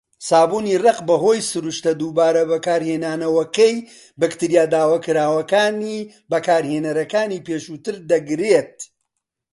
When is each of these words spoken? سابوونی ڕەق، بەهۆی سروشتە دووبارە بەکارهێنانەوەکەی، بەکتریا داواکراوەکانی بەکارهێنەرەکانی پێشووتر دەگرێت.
سابوونی 0.27 0.79
ڕەق، 0.83 0.99
بەهۆی 1.07 1.39
سروشتە 1.49 1.91
دووبارە 1.99 2.43
بەکارهێنانەوەکەی، 2.51 3.75
بەکتریا 4.19 4.63
داواکراوەکانی 4.73 5.99
بەکارهێنەرەکانی 6.31 7.43
پێشووتر 7.47 7.95
دەگرێت. 8.11 8.75